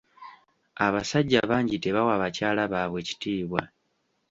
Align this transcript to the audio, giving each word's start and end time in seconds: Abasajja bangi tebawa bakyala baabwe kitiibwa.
Abasajja 0.85 1.39
bangi 1.49 1.75
tebawa 1.83 2.13
bakyala 2.21 2.63
baabwe 2.71 2.99
kitiibwa. 3.07 3.61